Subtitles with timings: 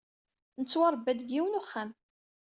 [0.59, 1.89] Nettwarebba-d deg yiwen uxxam